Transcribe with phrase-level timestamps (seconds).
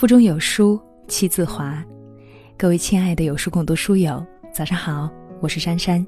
[0.00, 1.84] 腹中有书气自华。
[2.56, 5.10] 各位亲爱的有书共读书友，早上好，
[5.42, 6.04] 我是珊珊。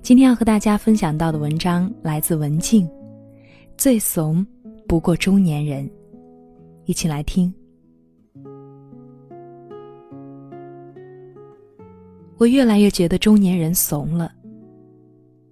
[0.00, 2.88] 今天要和大家分享到的文章来自文静，
[3.76, 4.46] 最怂
[4.86, 5.90] 不过中年人。
[6.84, 7.52] 一起来听。
[12.36, 14.30] 我越来越觉得中年人怂了。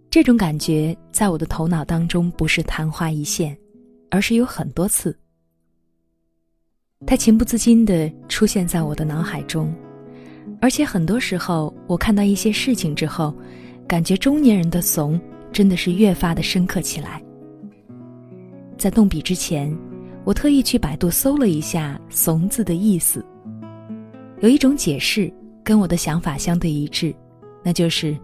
[0.09, 3.59] 这种感觉在我的头脑当中不是昙花一现，
[4.13, 5.19] 而是有很多次。
[7.07, 9.73] 它情不自禁的出现在我的脑海中，
[10.61, 13.35] 而且很多时候我看到一些事情之后，
[13.87, 15.19] 感觉中年人的怂
[15.53, 17.23] 真的是越发的深刻起来。
[18.77, 19.75] 在动笔之前，
[20.25, 23.25] 我特意去百度搜了一下“怂”字的意思，
[24.41, 25.33] 有一种解释
[25.65, 27.15] 跟我的想法相对一致，
[27.63, 28.17] 那就是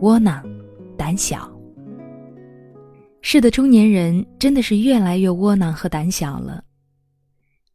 [0.00, 0.42] 窝囊。
[0.96, 1.50] 胆小。
[3.20, 6.62] 是的，中年人真的是越来越窝囊和胆小了。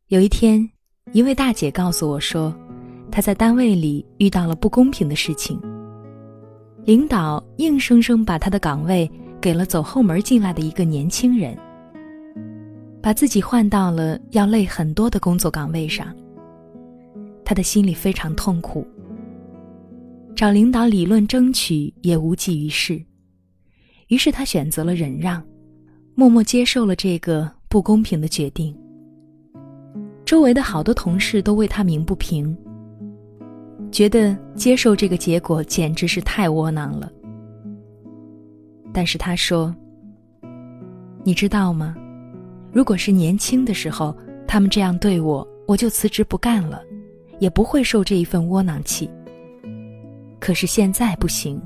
[0.09, 0.66] 有一天，
[1.11, 2.55] 一位大姐告诉我说，
[3.11, 5.59] 她在单位里遇到了不公平的事情。
[6.86, 11.58] 领导硬生生把她的岗位给了走后门进来的一个年轻人，
[13.02, 16.16] 把自己换到了要累很多的工作岗位上。
[17.44, 18.88] 她的心里非常痛苦，
[20.38, 22.97] 找领导理论争取也无济于事。
[24.08, 25.44] 于是他选择了忍让，
[26.16, 28.73] 默默接受了这个不公平的决定。
[30.28, 32.53] 周围的好多同事都为他鸣不平，
[33.89, 37.09] 觉得接受这个结果简直是太窝囊了。
[38.92, 39.73] 但是他说
[41.23, 41.95] ：“你知道吗？
[42.73, 44.14] 如果是年轻的时候
[44.45, 46.84] 他们这样对我，我就辞职不干了，
[47.39, 49.09] 也不会受这一份窝囊气。
[50.41, 51.58] 可是现在不行。”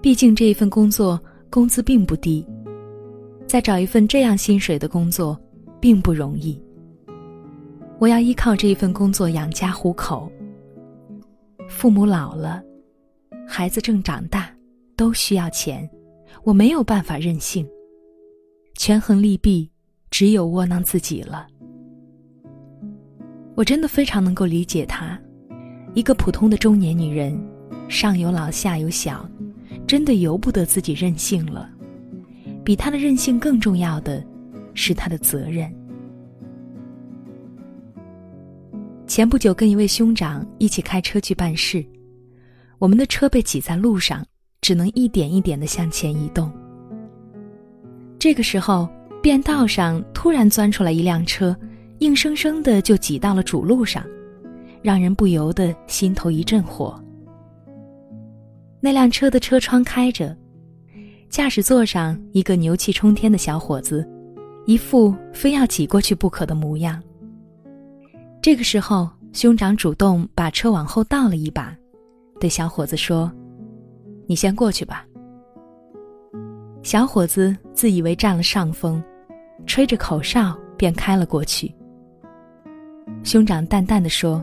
[0.00, 2.46] 毕竟这一份工作工资并不低，
[3.48, 5.36] 再找一份这样薪水的工作，
[5.80, 6.56] 并不容易。
[7.98, 10.30] 我要依靠这一份工作养家糊口。
[11.68, 12.62] 父母老了，
[13.46, 14.54] 孩子正长大，
[14.96, 15.88] 都需要钱，
[16.44, 17.66] 我没有办法任性。
[18.74, 19.70] 权衡利弊，
[20.10, 21.46] 只有窝囊自己了。
[23.54, 25.18] 我真的非常能够理解她，
[25.94, 27.38] 一个普通的中年女人，
[27.88, 29.28] 上有老下有小。
[29.86, 31.70] 真的由不得自己任性了，
[32.64, 34.24] 比他的任性更重要的，
[34.74, 35.72] 是他的责任。
[39.16, 41.82] 前不久跟一位兄长一起开车去办事，
[42.78, 44.22] 我们的车被挤在路上，
[44.60, 46.52] 只能一点一点的向前移动。
[48.18, 48.86] 这个时候，
[49.22, 51.56] 便道上突然钻出来一辆车，
[52.00, 54.04] 硬生生的就挤到了主路上，
[54.82, 57.02] 让人不由得心头一阵火。
[58.80, 60.36] 那辆车的车窗开着，
[61.30, 64.06] 驾驶座上一个牛气冲天的小伙子，
[64.66, 67.02] 一副非要挤过去不可的模样。
[68.46, 71.76] 这个时候，兄长主动把车往后倒了一把，
[72.38, 73.28] 对小伙子说
[74.28, 75.04] ：“你先过去吧。”
[76.80, 79.02] 小伙子自以为占了上风，
[79.66, 81.74] 吹着口哨便开了过去。
[83.24, 84.40] 兄长淡淡的说：“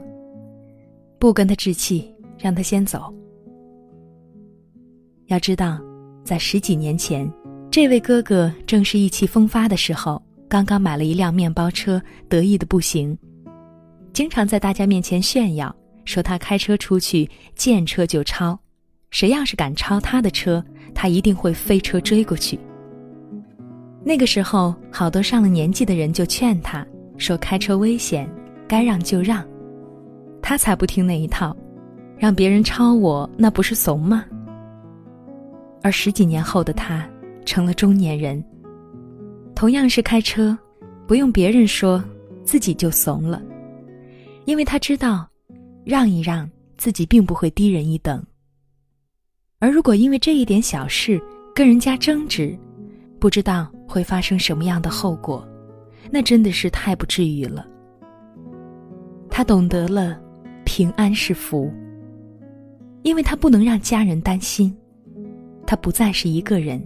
[1.17, 3.03] 不跟他置气，让他先走。”
[5.27, 5.79] 要知道，
[6.25, 7.31] 在十几年前，
[7.71, 13.17] 这位哥哥正是意气风发的时候，刚刚买了一辆面包车，得意的不行，
[14.13, 15.75] 经常在大家面前炫耀，
[16.05, 18.57] 说他开车出去见车就超，
[19.09, 20.63] 谁要是敢超他的车，
[20.93, 22.59] 他一定会飞车追过去。
[24.05, 26.85] 那个时候，好多上了年纪的人就劝他
[27.17, 28.29] 说：“开车危险，
[28.67, 29.43] 该让就让。”
[30.43, 31.55] 他才不听那一套，
[32.15, 34.25] 让别人超我，那不是怂吗？
[35.81, 37.03] 而十几年后的他，
[37.45, 38.43] 成了中年人。
[39.55, 40.55] 同样是开车，
[41.07, 42.03] 不用别人说，
[42.43, 43.41] 自己就怂了，
[44.45, 45.27] 因为他知道，
[45.85, 48.23] 让一让自己并不会低人一等。
[49.59, 51.21] 而如果因为这一点小事
[51.55, 52.57] 跟人家争执，
[53.19, 55.47] 不知道会发生什么样的后果，
[56.11, 57.65] 那真的是太不至于了。
[59.29, 60.21] 他懂得了，
[60.65, 61.71] 平安是福，
[63.03, 64.75] 因为他不能让家人担心。
[65.65, 66.85] 他不再是一个人，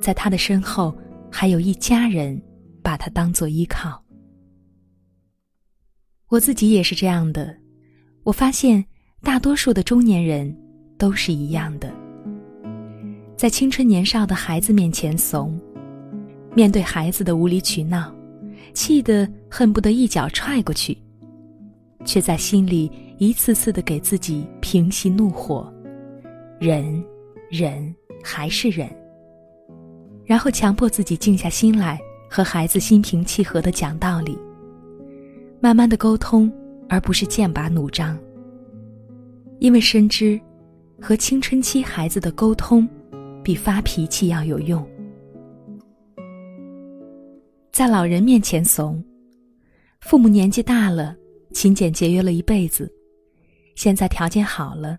[0.00, 0.92] 在他的身后
[1.30, 2.42] 还有一家人，
[2.82, 4.03] 把他当做依靠。
[6.34, 7.56] 我自己也是这样的，
[8.24, 8.84] 我发现
[9.22, 10.52] 大多数的中年人
[10.98, 11.94] 都是一样的，
[13.36, 15.56] 在青春年少的孩子面前怂，
[16.52, 18.12] 面对孩子的无理取闹，
[18.72, 20.98] 气得恨不得一脚踹过去，
[22.04, 25.72] 却在心里一次次的给自己平息怒火，
[26.58, 27.00] 忍。
[27.48, 27.94] 忍
[28.24, 28.88] 还是忍，
[30.24, 34.36] 然后强迫自己静下心来，和孩子心平气和的讲道理。
[35.64, 36.52] 慢慢的沟通，
[36.90, 38.18] 而不是剑拔弩张。
[39.60, 40.38] 因为深知，
[41.00, 42.86] 和青春期孩子的沟通，
[43.42, 44.86] 比发脾气要有用。
[47.72, 49.02] 在老人面前怂，
[50.02, 51.16] 父母年纪大了，
[51.54, 52.92] 勤俭节约了一辈子，
[53.74, 54.98] 现在条件好了，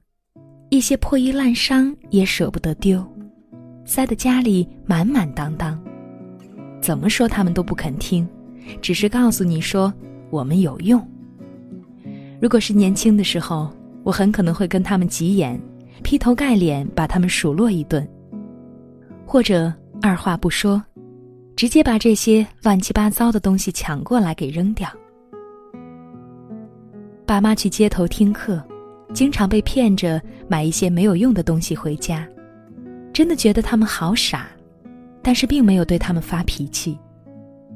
[0.71, 3.05] 一些破衣烂衫也舍不得丢，
[3.85, 5.79] 塞得家里满满当当。
[6.81, 8.27] 怎么说他们都不肯听，
[8.81, 9.93] 只是告诉你说
[10.29, 11.05] 我们有用。
[12.41, 13.71] 如果是年轻的时候。
[14.05, 15.59] 我很可能会跟他们急眼，
[16.03, 18.07] 劈头盖脸把他们数落一顿，
[19.25, 20.79] 或者二话不说，
[21.55, 24.87] 直接把这些乱七八糟的东西抢过来给扔掉。
[27.25, 28.63] 爸妈去街头听课，
[29.11, 32.29] 经常被骗着买一些没有用的东西回家，
[33.11, 34.45] 真的觉得他们好傻，
[35.23, 36.95] 但是并没有对他们发脾气，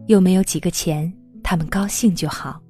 [0.06, 1.12] 又没有几个钱，
[1.50, 2.62] 他们高兴就好。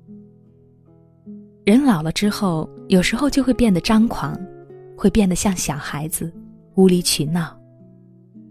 [1.65, 4.39] 人老了之后，有时候就会变得张狂，
[4.95, 6.31] 会变得像小孩子，
[6.75, 7.59] 无理取闹。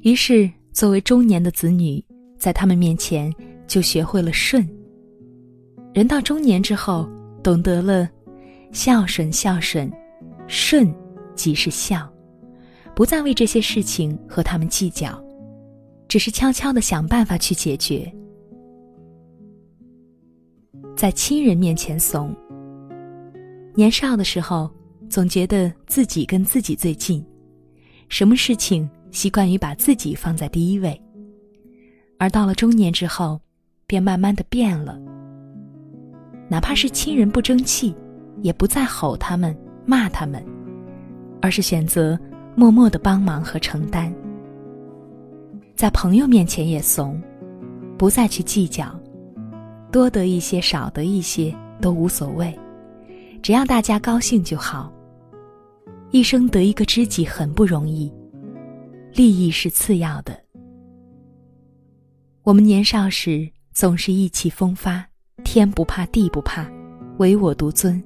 [0.02, 2.04] 于是，作为中年的子女，
[2.38, 3.34] 在他们面前
[3.66, 4.68] 就学会了顺。
[5.94, 7.08] 人到中年之后，
[7.42, 8.06] 懂得了
[8.70, 9.90] 孝顺，孝顺，
[10.46, 10.94] 顺
[11.34, 12.06] 即是孝，
[12.94, 15.18] 不再为这些事情和他们计较，
[16.06, 18.14] 只是悄悄的想办法去解决。
[20.98, 22.34] 在亲人面前怂。
[23.72, 24.68] 年少的时候，
[25.08, 27.24] 总觉得自己跟自己最近，
[28.08, 31.00] 什么事情习惯于把自己放在第一位。
[32.18, 33.40] 而到了中年之后，
[33.86, 34.98] 便慢慢的变了。
[36.48, 37.94] 哪怕是亲人不争气，
[38.42, 39.56] 也不再吼他们、
[39.86, 40.44] 骂他们，
[41.40, 42.18] 而是选择
[42.56, 44.12] 默默的帮忙和承担。
[45.76, 47.22] 在朋友面前也怂，
[47.96, 48.92] 不再去计较，
[49.90, 52.56] 多得一些少得一些都无所谓。
[53.42, 54.92] 只要大家高兴就好。
[56.10, 58.10] 一生得一个知己很不容易，
[59.12, 60.34] 利益是次要的。
[62.42, 65.04] 我们年少时总是意气风发，
[65.44, 66.66] 天不怕地不怕，
[67.18, 68.02] 唯我独尊。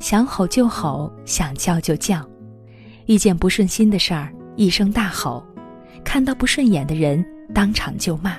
[0.00, 2.28] 想吼就吼，想叫就叫，
[3.06, 5.46] 遇见不顺心的事儿一声大吼，
[6.02, 7.24] 看到不顺眼的人
[7.54, 8.36] 当场就骂，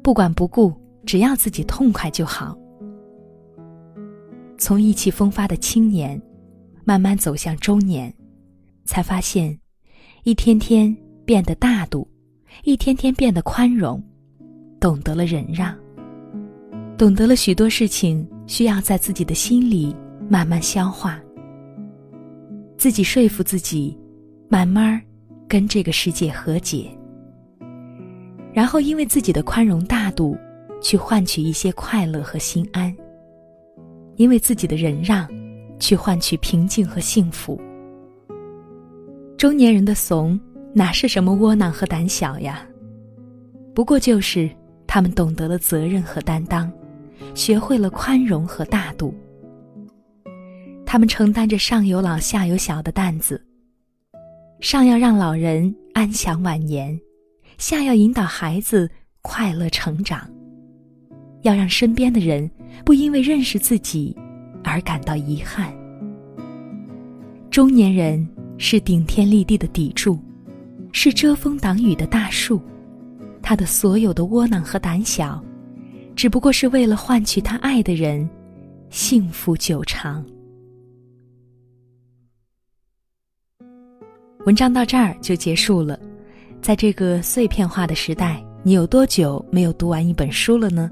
[0.00, 0.72] 不管不顾，
[1.04, 2.56] 只要自己痛快就好。
[4.58, 6.20] 从意气风发的青年，
[6.84, 8.12] 慢慢走向中年，
[8.84, 9.58] 才发现，
[10.22, 12.08] 一天天变得大度，
[12.62, 14.02] 一天天变得宽容，
[14.78, 15.76] 懂得了忍让，
[16.96, 19.94] 懂得了许多事情需要在自己的心里
[20.28, 21.20] 慢慢消化，
[22.78, 23.98] 自己说服自己，
[24.48, 25.02] 慢慢
[25.48, 26.88] 跟这个世界和解，
[28.52, 30.36] 然后因为自己的宽容大度，
[30.82, 32.94] 去换取一些快乐和心安。
[34.16, 35.26] 因为自己的忍让，
[35.78, 37.58] 去换取平静和幸福。
[39.38, 40.38] 中年人的怂，
[40.74, 42.66] 哪是什么窝囊和胆小呀？
[43.74, 44.50] 不过就是
[44.86, 46.70] 他们懂得了责任和担当，
[47.34, 49.14] 学会了宽容和大度。
[50.84, 53.42] 他们承担着上有老下有小的担子，
[54.60, 57.00] 上要让老人安享晚年，
[57.56, 58.88] 下要引导孩子
[59.22, 60.30] 快乐成长。
[61.42, 62.50] 要让身边的人
[62.84, 64.16] 不因为认识自己
[64.64, 65.72] 而感到遗憾。
[67.50, 70.18] 中年人是顶天立地的砥柱，
[70.92, 72.60] 是遮风挡雨的大树，
[73.42, 75.42] 他的所有的窝囊和胆小，
[76.16, 78.28] 只不过是为了换取他爱的人
[78.88, 80.24] 幸福久长。
[84.46, 85.98] 文章到这儿就结束了，
[86.60, 90.90] 在这个碎片化的时代，你有多久没有读完一本书了呢？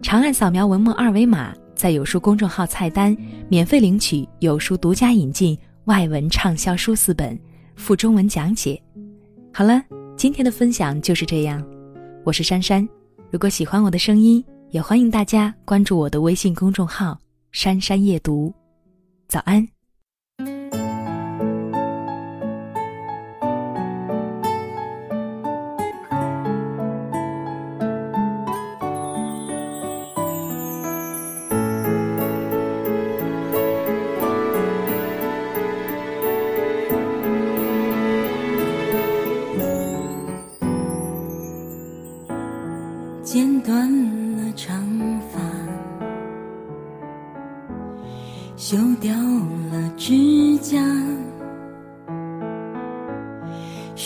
[0.00, 3.16] 长按扫描文末二维码，在有书公众号菜单
[3.48, 7.38] 免费领取有书独家引进外文畅销书四本，
[7.76, 8.80] 附中文讲解。
[9.52, 9.82] 好了，
[10.16, 11.62] 今天的分享就是这样。
[12.24, 12.88] 我是珊珊，
[13.30, 17.18] 如果喜欢我的声音，也欢迎大家关注我的微信公众号
[17.52, 18.54] “珊珊夜读”。
[19.28, 19.77] 早安。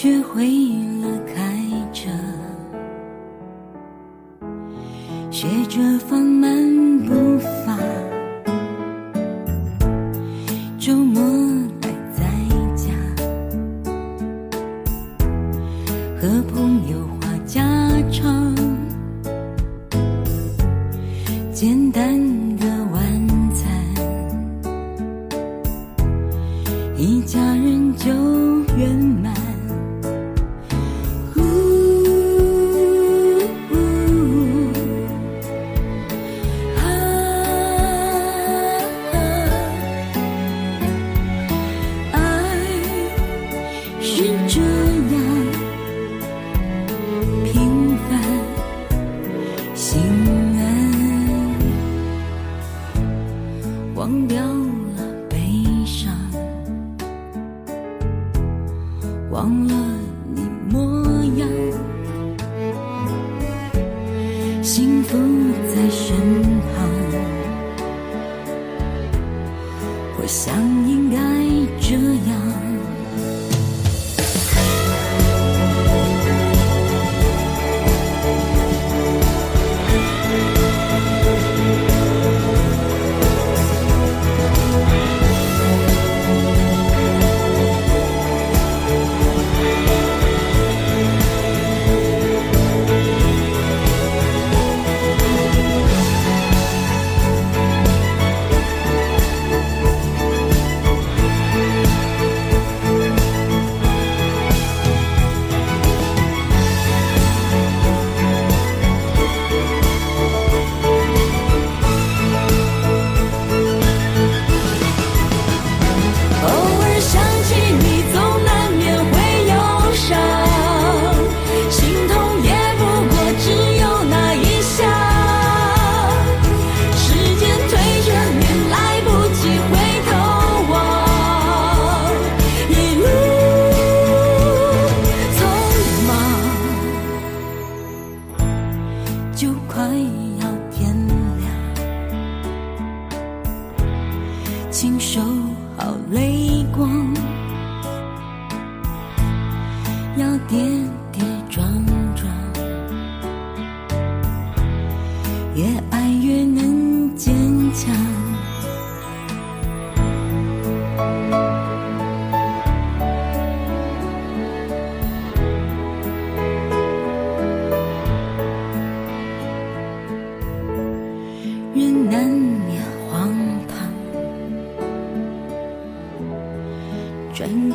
[0.02, 0.48] 学会
[1.00, 1.41] 了看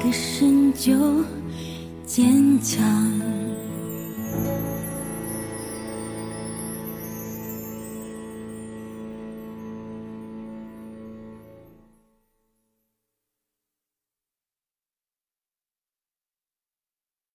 [0.07, 0.93] 转个身就
[2.05, 3.26] 坚强。